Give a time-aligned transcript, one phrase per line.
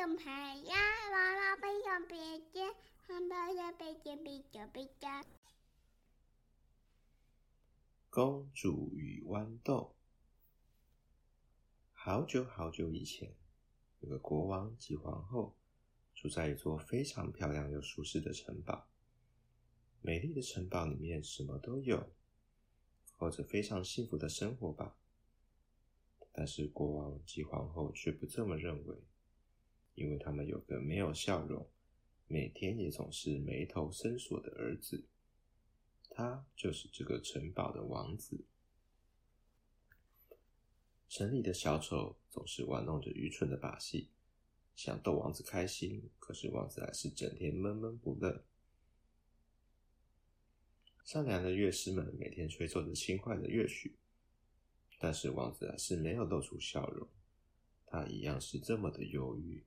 [0.00, 0.76] 小牌呀，
[1.12, 2.16] 娃娃背上背
[2.50, 2.74] 肩，
[3.06, 5.06] 汉堡的背肩背着背着。
[8.08, 9.94] 公主与豌豆。
[11.92, 13.36] 好久好久以前，
[13.98, 15.58] 有个国王及皇后
[16.14, 18.88] 住在一座非常漂亮又舒适的城堡。
[20.00, 22.10] 美丽的城堡里面什么都有，
[23.18, 24.96] 过着非常幸福的生活吧。
[26.32, 28.96] 但是国王及皇后却不这么认为，
[29.94, 31.68] 因为他们有个没有笑容、
[32.26, 35.04] 每天也总是眉头深锁的儿子。
[36.10, 38.44] 他就是这个城堡的王子。
[41.08, 44.10] 城里的小丑总是玩弄着愚蠢的把戏，
[44.74, 48.44] 想逗王子开心，可是王子还是整天闷闷不乐。
[51.04, 53.96] 善良的乐师们每天吹奏着轻快的乐曲，
[54.98, 57.08] 但是王子还是没有露出笑容，
[57.86, 59.64] 他一样是这么的忧郁。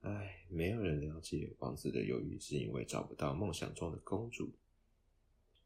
[0.00, 4.52] 唉，没有人了解王子的忧郁，是因为找不到梦想中的公主。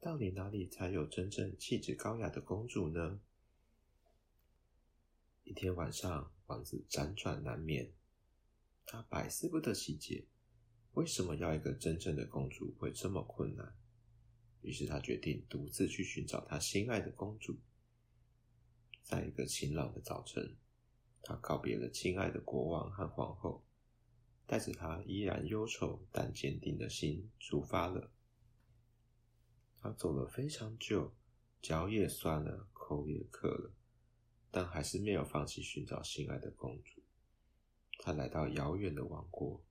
[0.01, 3.21] 到底哪里才有真正气质高雅的公主呢？
[5.45, 7.93] 一天晚上，王子辗转难眠，
[8.85, 10.27] 他百思不得其解，
[10.95, 13.77] 为什么要一个真正的公主会这么困难？
[14.63, 17.57] 于是他决定独自去寻找他心爱的公主。
[19.05, 20.57] 在一个晴朗的早晨，
[21.23, 23.63] 他告别了亲爱的国王和皇后，
[24.47, 28.11] 带着他依然忧愁但坚定的心出发了。
[29.81, 31.15] 他走了非常久，
[31.61, 33.73] 脚也酸了，口也渴了，
[34.51, 37.03] 但还是没有放弃寻找心爱的公主。
[37.99, 39.63] 他来到遥远的王国，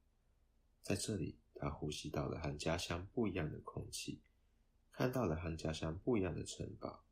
[0.81, 4.21] 在这里，他呼吸到了和家乡不一样的空气，
[4.91, 7.03] 看到了和家乡不一样的城堡，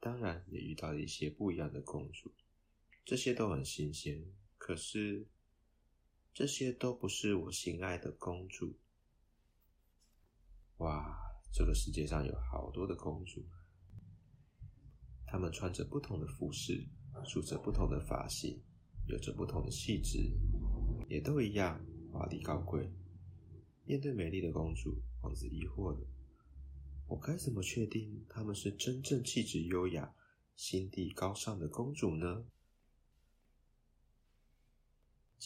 [0.00, 2.32] 当然也遇到了一些不一样的公主，
[3.04, 4.24] 这些都很新鲜。
[4.58, 5.26] 可是，
[6.36, 8.76] 这些都不是我心爱的公主。
[10.76, 11.16] 哇！
[11.50, 13.42] 这个世界上有好多的公主，
[15.26, 16.86] 她们穿着不同的服饰，
[17.24, 18.62] 梳着不同的发型，
[19.06, 20.18] 有着不同的气质，
[21.08, 22.86] 也都一样华丽高贵。
[23.86, 26.06] 面对美丽的公主，王子疑惑了：
[27.08, 30.14] 我该怎么确定她们是真正气质优雅、
[30.54, 32.44] 心地高尚的公主呢？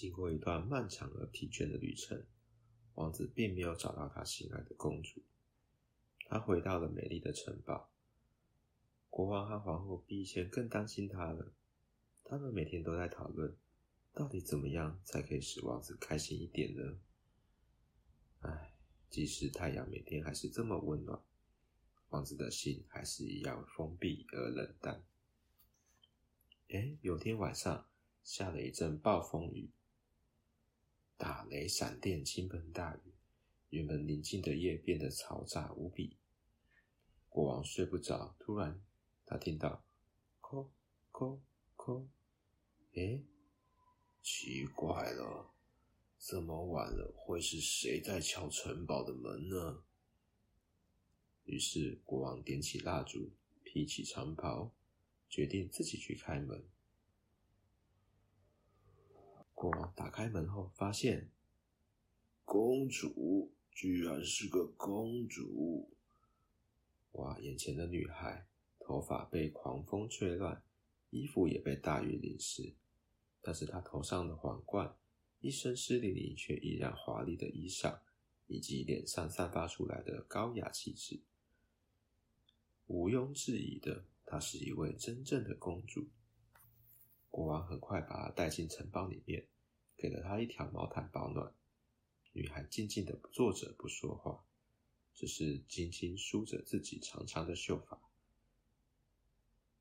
[0.01, 2.25] 经过一段漫长而疲倦的旅程，
[2.95, 5.23] 王子并没有找到他心爱的公主。
[6.25, 7.93] 他回到了美丽的城堡，
[9.11, 11.53] 国王和皇后比以前更担心他了。
[12.25, 13.55] 他们每天都在讨论，
[14.15, 16.99] 到底怎么样才可以使王子开心一点呢？
[18.39, 18.73] 唉，
[19.11, 21.23] 即使太阳每天还是这么温暖，
[22.09, 25.05] 王子的心还是一样封闭而冷淡。
[26.71, 27.87] 哎，有天晚上
[28.23, 29.71] 下了一阵暴风雨，
[31.21, 33.13] 打雷闪电，倾盆大雨，
[33.69, 36.17] 原本宁静的夜变得嘈杂无比。
[37.29, 38.81] 国王睡不着，突然
[39.27, 39.85] 他听到
[40.41, 40.71] “叩
[41.13, 41.39] 叩
[41.77, 42.07] 叩”，
[42.97, 43.23] 诶，
[44.23, 45.53] 奇怪了，
[46.19, 49.85] 这么晚了，会是谁在敲城堡的门呢？
[51.45, 53.31] 于是国王点起蜡烛，
[53.63, 54.73] 披起长袍，
[55.29, 56.65] 决定自己去开门。
[59.61, 61.29] 国王打开门后，发现
[62.47, 65.95] 公主居然是个公主。
[67.13, 67.39] 哇！
[67.41, 68.47] 眼前的女孩
[68.79, 70.63] 头发被狂风吹乱，
[71.11, 72.73] 衣服也被大雨淋湿，
[73.43, 74.97] 但是她头上的皇冠，
[75.41, 77.99] 一身湿淋淋却依然华丽的衣裳，
[78.47, 81.21] 以及脸上散发出来的高雅气质，
[82.87, 86.09] 毋庸置疑的，她是一位真正的公主。
[87.31, 89.47] 国王很快把她带进城堡里面，
[89.97, 91.55] 给了她一条毛毯保暖。
[92.33, 94.45] 女孩静静的坐着不说话。
[95.13, 98.01] 只是轻轻梳着自己长长的秀发。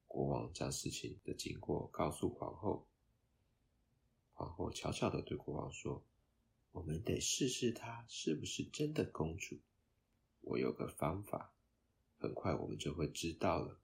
[0.06, 2.86] 国王将事情的经过告诉皇后，
[4.34, 6.04] 皇后悄悄的对国王说
[6.74, 9.60] ：“我们得试试她是不是真的公主。
[10.42, 11.54] 我有个方法，
[12.18, 13.80] 很快我们就会知道了。”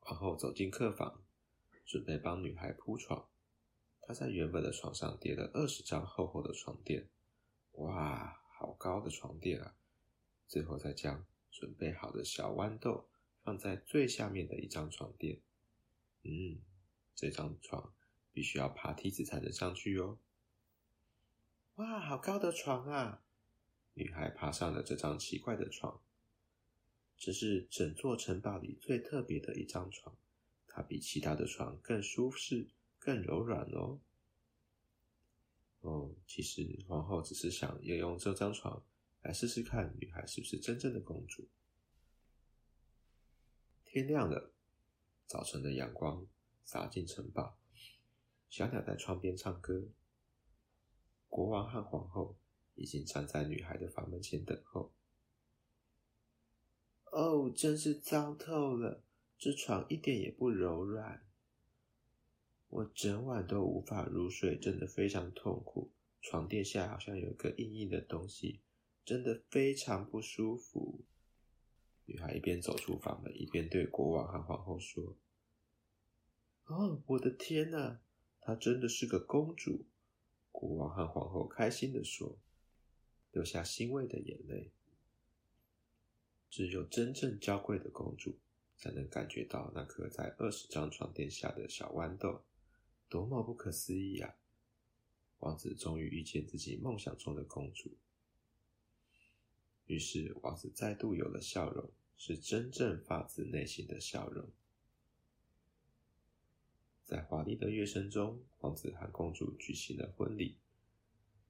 [0.00, 1.24] 皇后走进客房，
[1.86, 3.28] 准备帮女孩铺床。
[4.02, 7.08] 她在原本的床上叠了二十张厚厚的床垫。
[7.72, 9.76] 哇，好高的床垫啊！
[10.46, 13.08] 最后再将准备好的小豌豆
[13.42, 15.40] 放在最下面的一张床垫。
[16.22, 16.60] 嗯，
[17.14, 17.94] 这张床
[18.32, 20.18] 必须要爬梯子才能上去哦。
[21.76, 23.22] 哇，好高的床啊！
[23.94, 26.00] 女孩爬上了这张奇怪的床，
[27.16, 30.16] 这是整座城堡里最特别的一张床，
[30.76, 32.68] 它比其他的床更舒适、
[32.98, 33.98] 更柔软哦。
[35.80, 38.84] 哦其实皇后只是想要用这张床
[39.22, 41.48] 来试试看女孩是不是真正的公主。
[43.86, 44.52] 天亮了，
[45.24, 46.26] 早晨的阳光
[46.62, 47.56] 洒进城堡，
[48.50, 49.88] 小鸟在窗边唱歌。
[51.26, 52.36] 国王和皇后
[52.74, 54.92] 已经站在女孩的房门前等候。
[57.12, 59.05] 哦，真是糟透了！
[59.38, 61.22] 这床一点也不柔软，
[62.68, 65.92] 我整晚都无法入睡，真的非常痛苦。
[66.22, 68.60] 床垫下好像有个硬硬的东西，
[69.04, 71.04] 真的非常不舒服。
[72.06, 75.16] 女孩一边走出房门，一边对国王和皇后说
[76.66, 78.00] ：“哦，我的天哪，
[78.40, 79.86] 她真的是个公主！”
[80.50, 82.38] 国王和皇后开心地说，
[83.30, 84.72] 流下欣慰的眼泪。
[86.48, 88.38] 只有真正娇贵的公主，
[88.76, 92.42] 才能感觉到那颗在二十张床垫下的小豌豆，
[93.08, 94.36] 多么不可思议呀！
[95.40, 97.96] 王子终于遇见自己梦想中的公主。
[99.86, 104.48] 于是，王子再度有了笑容，是真正发自内心的笑容。
[107.04, 110.58] 在华丽的乐声中，王子和公主举行了婚礼。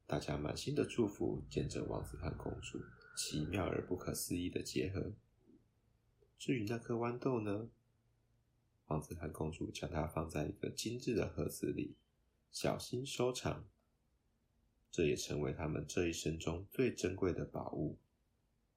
[0.07, 2.79] 大家满心的祝福，见证王子和公主
[3.17, 5.13] 奇妙而不可思议的结合。
[6.39, 7.71] 至于那颗豌豆呢？
[8.87, 11.97] 王子和公主将它放在一个精致的盒子里，
[12.53, 13.67] 小心收藏。
[14.93, 17.99] 这也成为他们这一生中最珍贵的宝物。